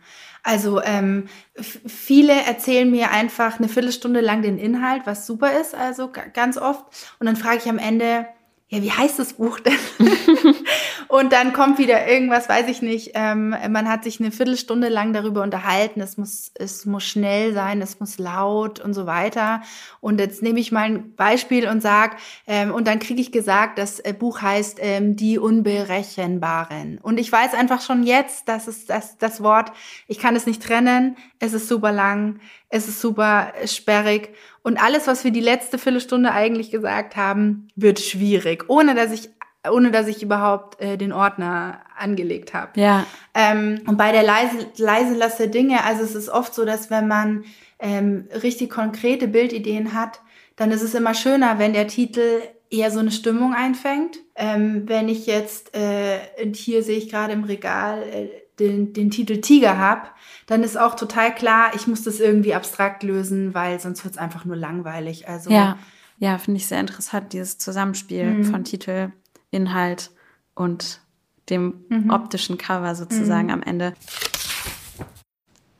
[0.43, 6.11] Also ähm, viele erzählen mir einfach eine Viertelstunde lang den Inhalt, was super ist, also
[6.33, 6.85] ganz oft.
[7.19, 8.27] Und dann frage ich am Ende,
[8.67, 9.73] ja, wie heißt das Buch denn?
[11.17, 13.11] und dann kommt wieder irgendwas, weiß ich nicht.
[13.13, 16.01] Ähm, man hat sich eine Viertelstunde lang darüber unterhalten.
[16.01, 19.61] Es muss, es muss schnell sein, es muss laut und so weiter.
[20.01, 23.79] Und jetzt nehme ich mal ein Beispiel und sag, ähm, und dann kriege ich gesagt,
[23.79, 26.99] das äh, Buch heißt ähm, Die Unberechenbaren.
[27.01, 29.71] Und ich weiß einfach schon jetzt, dass es das, das Wort,
[30.07, 31.15] ich kann es nicht trennen.
[31.39, 34.35] Es ist super lang, es ist super sperrig.
[34.63, 39.29] Und alles, was wir die letzte Viertelstunde eigentlich gesagt haben, wird schwierig, ohne dass ich
[39.71, 42.79] ohne dass ich überhaupt äh, den Ordner angelegt habe.
[42.79, 43.05] Ja.
[43.33, 47.07] Ähm, und bei der leise, leise Lasse Dinge, also es ist oft so, dass wenn
[47.07, 47.45] man
[47.79, 50.21] ähm, richtig konkrete Bildideen hat,
[50.55, 54.17] dann ist es immer schöner, wenn der Titel eher so eine Stimmung einfängt.
[54.35, 56.19] Ähm, wenn ich jetzt, äh,
[56.53, 58.27] hier sehe ich gerade im Regal, äh,
[58.59, 60.07] den, den Titel Tiger habe,
[60.47, 64.17] dann ist auch total klar, ich muss das irgendwie abstrakt lösen, weil sonst wird es
[64.17, 65.27] einfach nur langweilig.
[65.27, 65.77] Also ja,
[66.17, 68.43] ja, finde ich sehr interessant, dieses Zusammenspiel mhm.
[68.45, 69.11] von Titel,
[69.55, 70.11] Inhalt
[70.53, 70.99] und
[71.49, 72.09] dem mhm.
[72.09, 73.53] optischen Cover sozusagen mhm.
[73.53, 73.93] am Ende.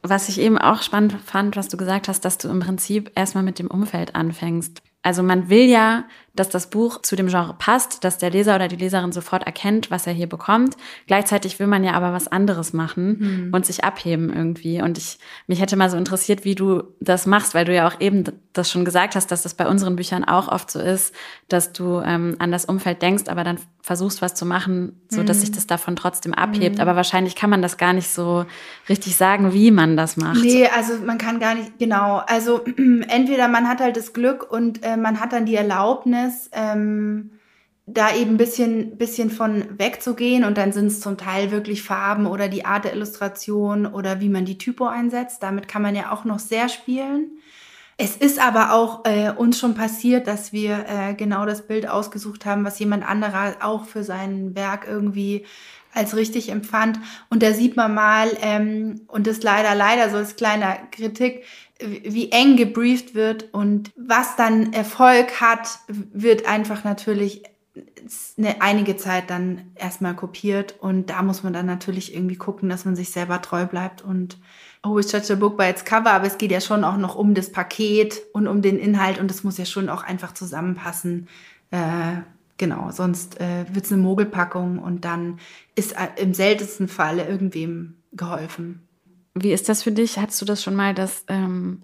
[0.04, 3.44] was ich eben auch spannend fand, was du gesagt hast, dass du im Prinzip erstmal
[3.44, 4.82] mit dem Umfeld anfängst.
[5.02, 6.06] Also man will ja,
[6.36, 9.92] dass das Buch zu dem Genre passt, dass der Leser oder die Leserin sofort erkennt,
[9.92, 10.76] was er hier bekommt.
[11.08, 13.54] Gleichzeitig will man ja aber was anderes machen mhm.
[13.54, 14.82] und sich abheben irgendwie.
[14.82, 15.18] Und ich,
[15.48, 18.72] mich hätte mal so interessiert, wie du das machst, weil du ja auch eben das
[18.72, 21.14] schon gesagt hast, dass das bei unseren Büchern auch oft so ist,
[21.48, 25.42] dass du ähm, an das Umfeld denkst, aber dann versuchst, was zu machen, so dass
[25.42, 25.56] sich mhm.
[25.56, 26.78] das davon trotzdem abhebt.
[26.78, 26.82] Mhm.
[26.82, 28.46] Aber wahrscheinlich kann man das gar nicht so
[28.90, 30.42] richtig sagen, wie man das macht.
[30.42, 32.22] Nee, also man kann gar nicht, genau.
[32.26, 32.62] Also
[33.08, 37.32] entweder man hat halt das Glück und äh, man hat dann die Erlaubnis, ähm,
[37.88, 42.26] da eben ein bisschen, bisschen von wegzugehen und dann sind es zum Teil wirklich Farben
[42.26, 45.44] oder die Art der Illustration oder wie man die Typo einsetzt.
[45.44, 47.40] Damit kann man ja auch noch sehr spielen.
[47.98, 52.46] Es ist aber auch äh, uns schon passiert, dass wir äh, genau das Bild ausgesucht
[52.46, 55.46] haben, was jemand anderer auch für sein Werk irgendwie
[55.94, 57.00] als richtig empfand.
[57.30, 61.46] Und da sieht man mal, ähm, und das leider, leider so als kleiner Kritik,
[61.80, 67.44] wie eng gebrieft wird und was dann Erfolg hat, wird einfach natürlich
[68.38, 72.86] eine einige Zeit dann erstmal kopiert und da muss man dann natürlich irgendwie gucken, dass
[72.86, 74.38] man sich selber treu bleibt und
[74.82, 77.34] always judge a book by its cover, aber es geht ja schon auch noch um
[77.34, 81.28] das Paket und um den Inhalt und es muss ja schon auch einfach zusammenpassen.
[81.72, 82.22] Äh,
[82.58, 85.40] genau, sonst äh, wird es eine Mogelpackung und dann
[85.76, 88.88] ist äh, im seltensten Falle irgendwem geholfen.
[89.36, 90.18] Wie ist das für dich?
[90.18, 91.82] Hattest du das schon mal, dass ähm,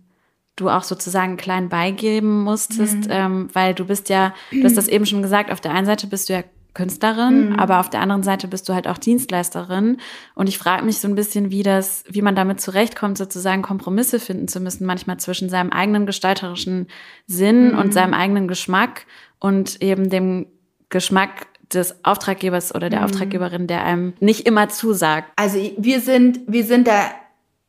[0.56, 3.06] du auch sozusagen klein beigeben musstest?
[3.06, 3.12] Mhm.
[3.12, 6.08] Ähm, weil du bist ja, du hast das eben schon gesagt, auf der einen Seite
[6.08, 7.60] bist du ja Künstlerin, mhm.
[7.60, 9.98] aber auf der anderen Seite bist du halt auch Dienstleisterin.
[10.36, 14.20] Und ich frage mich so ein bisschen, wie das, wie man damit zurechtkommt, sozusagen Kompromisse
[14.20, 16.88] finden zu müssen, manchmal zwischen seinem eigenen gestalterischen
[17.28, 17.78] Sinn mhm.
[17.78, 19.06] und seinem eigenen Geschmack
[19.40, 20.46] und eben dem
[20.88, 23.06] Geschmack des Auftraggebers oder der mhm.
[23.06, 25.30] Auftraggeberin, der einem nicht immer zusagt.
[25.36, 27.12] Also wir sind, wir sind da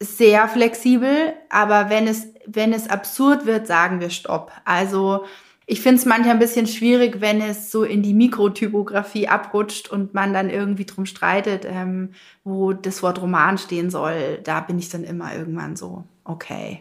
[0.03, 4.53] sehr flexibel, aber wenn es, wenn es absurd wird, sagen wir Stopp.
[4.65, 5.25] Also
[5.67, 10.13] ich finde es manchmal ein bisschen schwierig, wenn es so in die Mikrotypografie abrutscht und
[10.13, 12.11] man dann irgendwie drum streitet, ähm,
[12.45, 14.41] wo das Wort Roman stehen soll.
[14.43, 16.81] Da bin ich dann immer irgendwann so, okay,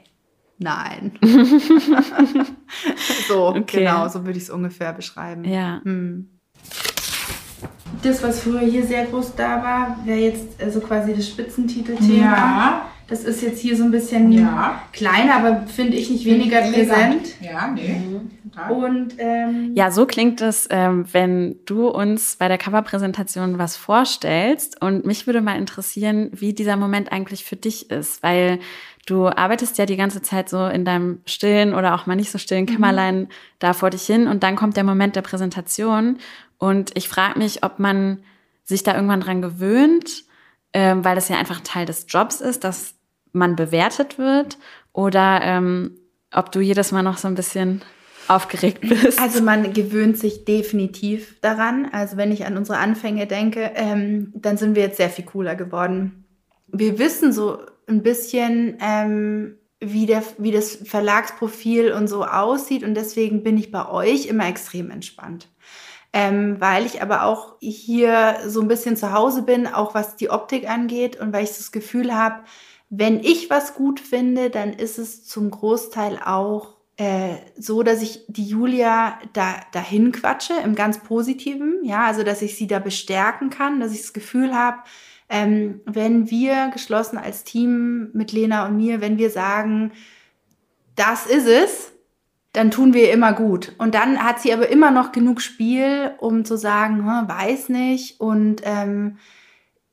[0.57, 1.17] nein.
[3.27, 3.79] so, okay.
[3.79, 5.45] genau, so würde ich es ungefähr beschreiben.
[5.45, 5.81] Ja.
[5.83, 6.29] Hm.
[8.01, 12.25] Das, was früher hier sehr groß da war, wäre jetzt also quasi das Spitzentitelthema.
[12.25, 12.90] Ja.
[13.11, 14.81] Das ist jetzt hier so ein bisschen ja.
[14.93, 17.35] kleiner, aber finde ich nicht weniger präsent.
[17.41, 17.89] Ja, nee.
[17.89, 18.71] Mhm.
[18.71, 24.81] Und ähm, ja, so klingt es, ähm, wenn du uns bei der Coverpräsentation was vorstellst.
[24.81, 28.59] Und mich würde mal interessieren, wie dieser Moment eigentlich für dich ist, weil
[29.05, 32.37] du arbeitest ja die ganze Zeit so in deinem stillen oder auch mal nicht so
[32.37, 32.69] stillen mhm.
[32.69, 33.27] Kämmerlein
[33.59, 36.17] da vor dich hin und dann kommt der Moment der Präsentation
[36.59, 38.23] und ich frage mich, ob man
[38.63, 40.23] sich da irgendwann dran gewöhnt,
[40.71, 42.95] ähm, weil das ja einfach Teil des Jobs ist, dass
[43.33, 44.57] man bewertet wird
[44.93, 45.97] oder ähm,
[46.33, 47.81] ob du jedes Mal noch so ein bisschen
[48.27, 49.19] aufgeregt bist.
[49.19, 51.89] Also man gewöhnt sich definitiv daran.
[51.91, 55.55] Also wenn ich an unsere Anfänge denke, ähm, dann sind wir jetzt sehr viel cooler
[55.55, 56.25] geworden.
[56.67, 62.95] Wir wissen so ein bisschen, ähm, wie, der, wie das Verlagsprofil und so aussieht und
[62.95, 65.49] deswegen bin ich bei euch immer extrem entspannt.
[66.13, 70.29] Ähm, weil ich aber auch hier so ein bisschen zu Hause bin, auch was die
[70.29, 72.43] Optik angeht und weil ich das Gefühl habe,
[72.93, 78.25] wenn ich was gut finde, dann ist es zum Großteil auch äh, so, dass ich
[78.27, 83.49] die Julia da dahin quatsche im ganz Positiven, ja, also dass ich sie da bestärken
[83.49, 84.79] kann, dass ich das Gefühl habe,
[85.29, 89.93] ähm, wenn wir geschlossen als Team mit Lena und mir, wenn wir sagen,
[90.97, 91.93] das ist es,
[92.51, 93.73] dann tun wir immer gut.
[93.77, 98.19] Und dann hat sie aber immer noch genug Spiel, um zu sagen, hm, weiß nicht.
[98.19, 99.17] Und ähm,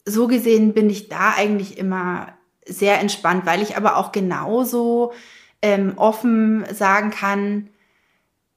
[0.05, 2.38] so gesehen bin ich da eigentlich immer
[2.69, 5.13] sehr entspannt, weil ich aber auch genauso
[5.63, 7.69] ähm, offen sagen kann,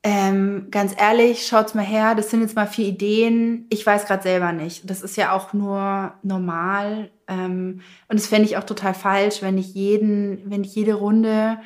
[0.04, 3.68] ähm, ganz ehrlich, schaut's mal her, das sind jetzt mal vier Ideen.
[3.70, 4.90] Ich weiß gerade selber nicht.
[4.90, 7.12] Das ist ja auch nur normal.
[7.28, 11.60] Ähm, und das fände ich auch total falsch, wenn ich jeden, wenn ich jede Runde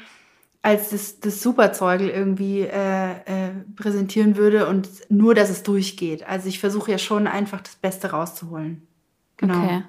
[0.62, 6.28] als das, das Superzeugel irgendwie äh, äh, präsentieren würde und nur, dass es durchgeht.
[6.28, 8.86] Also ich versuche ja schon einfach das Beste rauszuholen.
[9.38, 9.64] Genau.
[9.64, 9.84] Okay.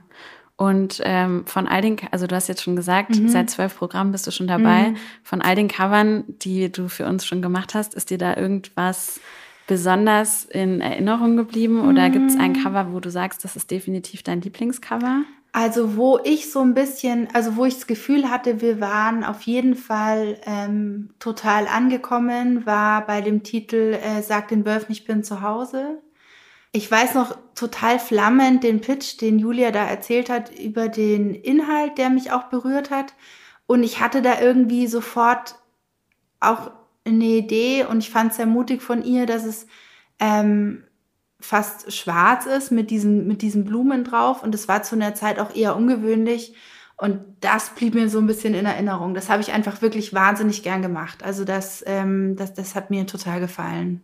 [0.56, 3.28] Und ähm, von all den, also du hast jetzt schon gesagt, mhm.
[3.28, 4.90] seit zwölf Programmen bist du schon dabei.
[4.90, 4.96] Mhm.
[5.22, 9.20] Von all den Covern, die du für uns schon gemacht hast, ist dir da irgendwas
[9.66, 11.86] besonders in Erinnerung geblieben?
[11.86, 12.12] Oder mhm.
[12.12, 15.24] gibt es ein Cover, wo du sagst, das ist definitiv dein Lieblingscover?
[15.52, 19.42] Also wo ich so ein bisschen, also wo ich das Gefühl hatte, wir waren auf
[19.42, 25.22] jeden Fall ähm, total angekommen, war bei dem Titel äh, Sag den Wölfen, ich bin
[25.22, 25.98] zu Hause
[26.76, 31.96] ich weiß noch total flammend den Pitch, den Julia da erzählt hat über den Inhalt,
[31.96, 33.14] der mich auch berührt hat.
[33.66, 35.56] Und ich hatte da irgendwie sofort
[36.38, 36.70] auch
[37.04, 39.66] eine Idee und ich fand es sehr mutig von ihr, dass es
[40.18, 40.84] ähm,
[41.40, 44.42] fast schwarz ist mit diesen, mit diesen Blumen drauf.
[44.42, 46.54] Und es war zu einer Zeit auch eher ungewöhnlich.
[46.98, 49.14] Und das blieb mir so ein bisschen in Erinnerung.
[49.14, 51.22] Das habe ich einfach wirklich wahnsinnig gern gemacht.
[51.22, 54.02] Also das, ähm, das, das hat mir total gefallen.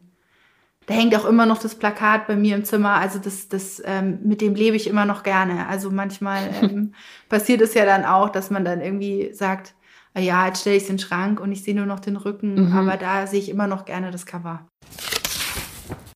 [0.93, 2.97] Da hängt auch immer noch das Plakat bei mir im Zimmer.
[2.97, 5.67] Also das, das, ähm, mit dem lebe ich immer noch gerne.
[5.67, 6.95] Also manchmal ähm,
[7.29, 9.75] passiert es ja dann auch, dass man dann irgendwie sagt,
[10.15, 12.17] ah ja, jetzt stelle ich es in den Schrank und ich sehe nur noch den
[12.17, 12.69] Rücken.
[12.69, 12.77] Mhm.
[12.77, 14.67] Aber da sehe ich immer noch gerne das Cover.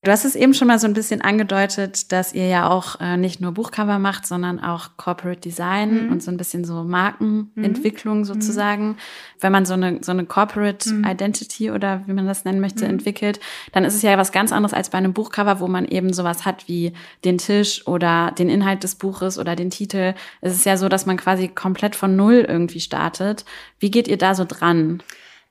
[0.07, 3.17] Du hast es eben schon mal so ein bisschen angedeutet, dass ihr ja auch äh,
[3.17, 6.13] nicht nur Buchcover macht, sondern auch Corporate Design mhm.
[6.13, 8.25] und so ein bisschen so Markenentwicklung mhm.
[8.25, 8.91] sozusagen.
[8.91, 8.97] Mhm.
[9.41, 11.05] Wenn man so eine, so eine Corporate mhm.
[11.05, 12.91] Identity oder wie man das nennen möchte, mhm.
[12.91, 13.41] entwickelt,
[13.73, 16.45] dann ist es ja was ganz anderes als bei einem Buchcover, wo man eben sowas
[16.45, 16.93] hat wie
[17.25, 20.15] den Tisch oder den Inhalt des Buches oder den Titel.
[20.41, 23.45] Es ist ja so, dass man quasi komplett von Null irgendwie startet.
[23.81, 25.03] Wie geht ihr da so dran?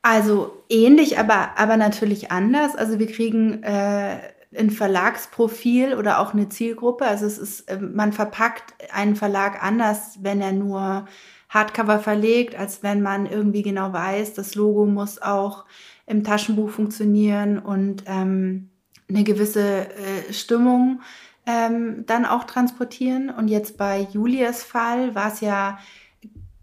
[0.02, 2.76] Also ähnlich, aber, aber natürlich anders.
[2.76, 4.20] Also wir kriegen äh,
[4.58, 7.06] ein Verlagsprofil oder auch eine Zielgruppe.
[7.06, 11.06] Also es ist, ähm, man verpackt einen Verlag anders, wenn er nur
[11.50, 15.66] Hardcover verlegt, als wenn man irgendwie genau weiß, das Logo muss auch
[16.06, 18.70] im Taschenbuch funktionieren und ähm,
[19.10, 21.02] eine gewisse äh, Stimmung
[21.46, 23.30] ähm, dann auch transportieren.
[23.30, 25.80] Und jetzt bei Julias Fall war es ja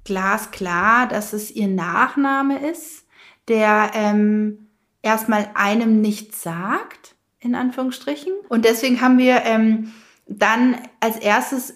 [0.04, 3.06] glasklar, dass es ihr Nachname ist,
[3.48, 4.68] der ähm,
[5.02, 7.01] erstmal einem nichts sagt
[7.42, 8.32] in Anführungsstrichen.
[8.48, 9.92] Und deswegen haben wir ähm,
[10.26, 11.74] dann als erstes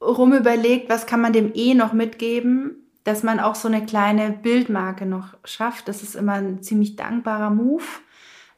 [0.00, 5.06] rumüberlegt, was kann man dem E noch mitgeben, dass man auch so eine kleine Bildmarke
[5.06, 5.88] noch schafft.
[5.88, 7.84] Das ist immer ein ziemlich dankbarer Move.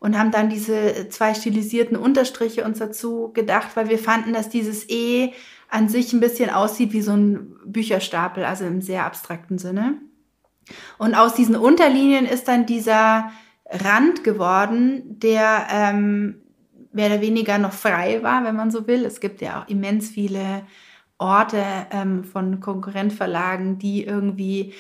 [0.03, 4.89] Und haben dann diese zwei stilisierten Unterstriche uns dazu gedacht, weil wir fanden, dass dieses
[4.89, 5.35] E
[5.69, 10.01] an sich ein bisschen aussieht wie so ein Bücherstapel, also im sehr abstrakten Sinne.
[10.97, 13.31] Und aus diesen Unterlinien ist dann dieser
[13.67, 16.40] Rand geworden, der ähm,
[16.93, 19.05] mehr oder weniger noch frei war, wenn man so will.
[19.05, 20.63] Es gibt ja auch immens viele
[21.19, 24.75] Orte ähm, von Konkurrentverlagen, die irgendwie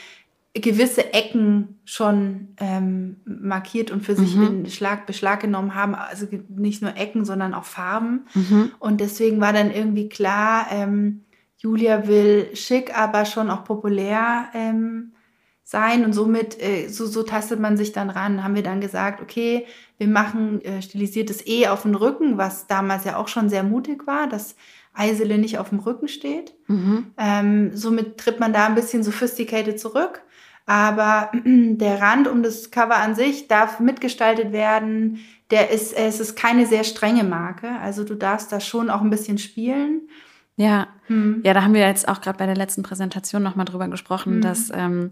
[0.54, 4.46] gewisse Ecken schon ähm, markiert und für sich mhm.
[4.46, 5.94] in Schlag, Beschlag genommen haben.
[5.94, 8.26] Also nicht nur Ecken, sondern auch Farben.
[8.34, 8.72] Mhm.
[8.80, 11.24] Und deswegen war dann irgendwie klar, ähm,
[11.58, 15.12] Julia will schick, aber schon auch populär ähm,
[15.70, 18.42] sein und somit, äh, so, so tastet man sich dann ran.
[18.42, 19.66] Haben wir dann gesagt, okay,
[19.98, 24.04] wir machen äh, stilisiertes E auf den Rücken, was damals ja auch schon sehr mutig
[24.08, 24.56] war, dass
[24.94, 26.54] Eisele nicht auf dem Rücken steht.
[26.66, 27.12] Mhm.
[27.16, 30.22] Ähm, somit tritt man da ein bisschen sophisticated zurück.
[30.66, 35.20] Aber der Rand um das Cover an sich darf mitgestaltet werden.
[35.52, 37.70] Der ist, es ist keine sehr strenge Marke.
[37.80, 40.08] Also du darfst da schon auch ein bisschen spielen.
[40.56, 41.42] Ja, hm.
[41.44, 44.40] ja, da haben wir jetzt auch gerade bei der letzten Präsentation nochmal drüber gesprochen, hm.
[44.40, 45.10] dass ähm,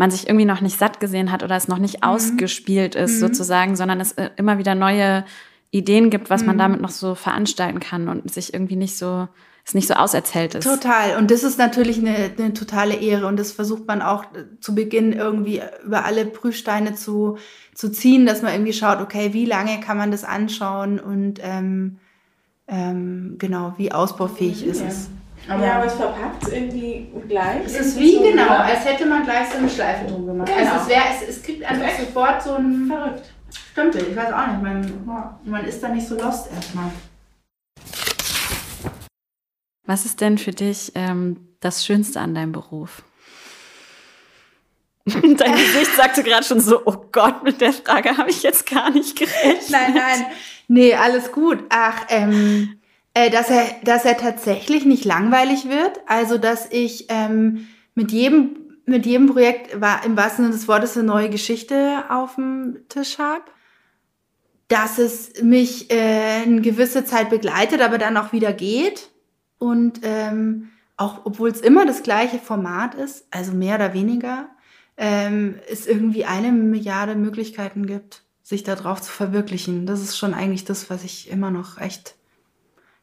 [0.00, 2.04] man sich irgendwie noch nicht satt gesehen hat oder es noch nicht mhm.
[2.04, 3.20] ausgespielt ist mhm.
[3.20, 5.26] sozusagen, sondern es äh, immer wieder neue
[5.70, 6.46] Ideen gibt, was mhm.
[6.48, 9.28] man damit noch so veranstalten kann und sich irgendwie nicht so
[9.62, 10.64] es nicht so auserzählt ist.
[10.64, 11.18] Total.
[11.18, 13.26] Und das ist natürlich eine, eine totale Ehre.
[13.26, 14.24] Und das versucht man auch
[14.58, 17.36] zu Beginn irgendwie über alle Prüfsteine zu,
[17.74, 21.98] zu ziehen, dass man irgendwie schaut, okay, wie lange kann man das anschauen und ähm,
[22.66, 25.10] ähm, genau, wie ausbaufähig ist es.
[25.48, 27.64] Aber ja, aber es verpackt irgendwie gleich.
[27.66, 30.50] Es ist wie so genau, als hätte man gleich so eine Schleife drum gemacht.
[30.54, 30.70] Genau.
[30.70, 32.08] Also es, wär, es, es kriegt einfach Perfekt.
[32.08, 32.86] sofort so ein.
[32.86, 33.32] Verrückt.
[33.72, 34.62] Stimmt, ich weiß auch nicht.
[34.62, 36.90] Man, man ist da nicht so lost erstmal.
[39.86, 43.02] Was ist denn für dich ähm, das Schönste an deinem Beruf?
[45.04, 48.90] Dein Gesicht sagte gerade schon so, oh Gott, mit der Frage habe ich jetzt gar
[48.90, 49.70] nicht gerechnet.
[49.70, 50.26] Nein, nein.
[50.68, 51.64] Nee, alles gut.
[51.70, 52.79] Ach, ähm,
[53.20, 56.00] äh, dass, er, dass er tatsächlich nicht langweilig wird.
[56.06, 58.56] Also, dass ich ähm, mit, jedem,
[58.86, 63.18] mit jedem Projekt war, im wahrsten Sinne des Wortes eine neue Geschichte auf dem Tisch
[63.18, 63.44] habe.
[64.68, 69.10] Dass es mich äh, eine gewisse Zeit begleitet, aber dann auch wieder geht.
[69.58, 74.48] Und ähm, auch obwohl es immer das gleiche Format ist, also mehr oder weniger,
[74.96, 79.84] ähm, es irgendwie eine Milliarde Möglichkeiten gibt, sich darauf zu verwirklichen.
[79.84, 82.14] Das ist schon eigentlich das, was ich immer noch echt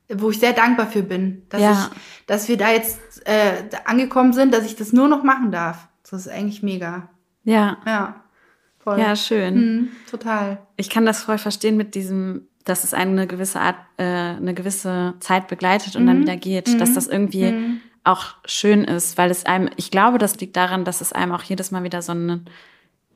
[0.09, 1.71] wo ich sehr dankbar für bin, dass ja.
[1.71, 5.87] ich, dass wir da jetzt äh, angekommen sind, dass ich das nur noch machen darf.
[6.09, 7.09] Das ist eigentlich mega.
[7.43, 7.77] Ja.
[7.85, 8.23] Ja.
[8.79, 8.99] Voll.
[8.99, 9.55] Ja, schön.
[9.55, 10.59] Mhm, total.
[10.77, 15.15] Ich kann das voll verstehen mit diesem, dass es eine gewisse Art, äh, eine gewisse
[15.19, 16.07] Zeit begleitet und mhm.
[16.07, 16.77] dann wieder geht, mhm.
[16.77, 17.81] dass das irgendwie mhm.
[18.05, 21.43] auch schön ist, weil es einem, ich glaube, das liegt daran, dass es einem auch
[21.43, 22.45] jedes Mal wieder so einen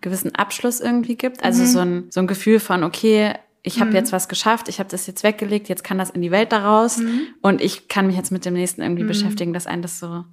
[0.01, 1.41] gewissen Abschluss irgendwie gibt.
[1.41, 1.67] Also mhm.
[1.67, 3.97] so ein, so ein Gefühl von, okay, ich habe mhm.
[3.97, 6.97] jetzt was geschafft, ich habe das jetzt weggelegt, jetzt kann das in die Welt daraus
[6.97, 7.27] mhm.
[7.41, 9.09] und ich kann mich jetzt mit dem nächsten irgendwie mhm.
[9.09, 10.25] beschäftigen, dass ein das so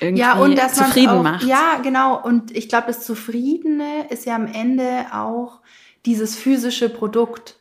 [0.00, 1.44] irgendwie ja, und dass zufrieden auch, macht.
[1.44, 2.20] Ja, genau.
[2.20, 5.60] Und ich glaube, das Zufriedene ist ja am Ende auch
[6.06, 7.56] dieses physische Produkt.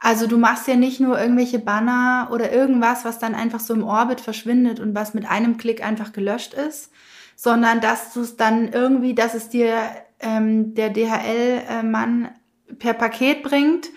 [0.00, 3.84] Also du machst ja nicht nur irgendwelche Banner oder irgendwas, was dann einfach so im
[3.84, 6.90] Orbit verschwindet und was mit einem Klick einfach gelöscht ist,
[7.36, 9.76] sondern dass du es dann irgendwie, dass es dir
[10.20, 12.30] ähm, der DHL-Mann
[12.78, 13.88] per Paket bringt,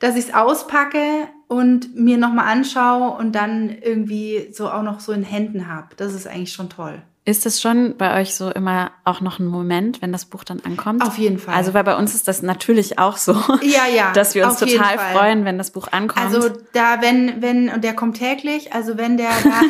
[0.00, 5.12] dass ich es auspacke und mir nochmal anschaue und dann irgendwie so auch noch so
[5.12, 5.88] in Händen habe.
[5.96, 7.02] Das ist eigentlich schon toll.
[7.26, 10.60] Ist es schon bei euch so immer auch noch ein Moment, wenn das Buch dann
[10.60, 11.02] ankommt?
[11.02, 11.54] Auf jeden Fall.
[11.54, 14.98] Also weil bei uns ist das natürlich auch so, Ja, ja, dass wir uns total
[14.98, 16.26] freuen, wenn das Buch ankommt.
[16.26, 19.62] Also da, wenn, wenn, und der kommt täglich, also wenn der da,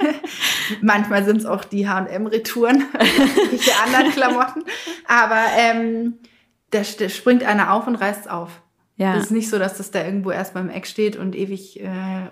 [0.80, 2.82] manchmal sind es auch die H&M-Retouren,
[3.52, 4.64] die anderen Klamotten,
[5.06, 6.14] aber ähm,
[6.70, 8.61] da, da springt einer auf und reißt auf.
[8.96, 11.80] Ja, Es ist nicht so, dass das da irgendwo erst beim Eck steht und ewig
[11.80, 12.28] äh,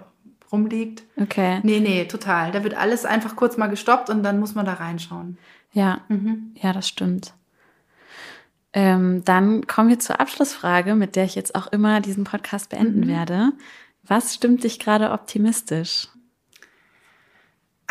[0.52, 1.02] rumliegt.
[1.16, 1.60] okay.
[1.62, 2.52] Nee, nee, total.
[2.52, 5.38] Da wird alles einfach kurz mal gestoppt und dann muss man da reinschauen.
[5.72, 6.52] Ja, Mhm.
[6.60, 7.34] ja, das stimmt.
[8.72, 13.00] Ähm, dann kommen wir zur Abschlussfrage, mit der ich jetzt auch immer diesen Podcast beenden
[13.00, 13.08] Mhm.
[13.08, 13.52] werde.
[14.04, 16.08] Was stimmt dich gerade optimistisch?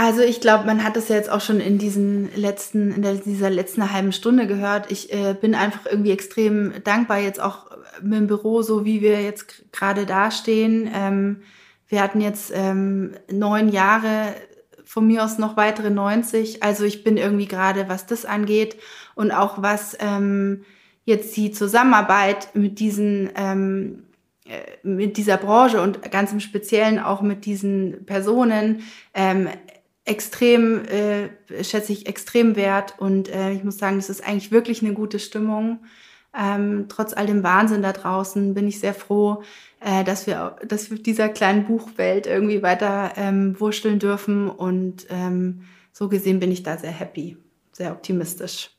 [0.02, 3.16] Also ich glaube, man hat das ja jetzt auch schon in diesen letzten, in der,
[3.16, 4.90] dieser letzten halben Stunde gehört.
[4.94, 7.66] Ich äh, bin einfach irgendwie extrem dankbar jetzt auch
[8.02, 10.90] mit dem Büro, so wie wir jetzt gerade dastehen.
[10.96, 11.42] Ähm,
[11.90, 14.34] wir hatten jetzt ähm, neun Jahre,
[14.86, 16.64] von mir aus noch weitere 90.
[16.64, 18.78] Also ich bin irgendwie gerade, was das angeht
[19.16, 20.64] und auch was ähm,
[21.04, 24.04] jetzt die Zusammenarbeit mit diesen ähm,
[24.50, 28.82] äh, mit dieser Branche und ganz im Speziellen auch mit diesen Personen
[29.14, 29.48] ähm,
[30.10, 31.30] extrem, äh,
[31.64, 32.96] schätze ich extrem wert.
[32.98, 35.80] Und äh, ich muss sagen, es ist eigentlich wirklich eine gute Stimmung.
[36.38, 39.44] Ähm, trotz all dem Wahnsinn da draußen bin ich sehr froh,
[39.80, 44.50] äh, dass wir, dass wir dieser kleinen Buchwelt irgendwie weiter ähm, wursteln dürfen.
[44.50, 47.38] Und ähm, so gesehen bin ich da sehr happy,
[47.72, 48.72] sehr optimistisch.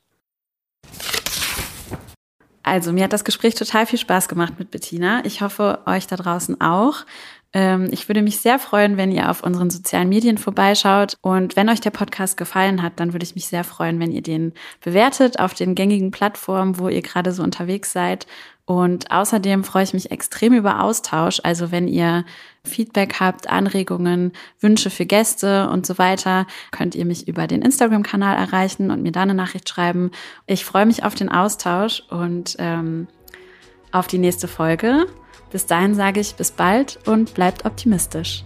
[2.63, 5.25] Also, mir hat das Gespräch total viel Spaß gemacht mit Bettina.
[5.25, 7.05] Ich hoffe, euch da draußen auch.
[7.53, 11.17] Ähm, ich würde mich sehr freuen, wenn ihr auf unseren sozialen Medien vorbeischaut.
[11.21, 14.21] Und wenn euch der Podcast gefallen hat, dann würde ich mich sehr freuen, wenn ihr
[14.21, 18.25] den bewertet auf den gängigen Plattformen, wo ihr gerade so unterwegs seid.
[18.65, 21.41] Und außerdem freue ich mich extrem über Austausch.
[21.43, 22.23] Also wenn ihr
[22.63, 28.37] Feedback habt, Anregungen, Wünsche für Gäste und so weiter, könnt ihr mich über den Instagram-Kanal
[28.37, 30.11] erreichen und mir da eine Nachricht schreiben.
[30.45, 33.07] Ich freue mich auf den Austausch und ähm,
[33.91, 35.05] auf die nächste Folge.
[35.51, 38.43] Bis dahin sage ich bis bald und bleibt optimistisch.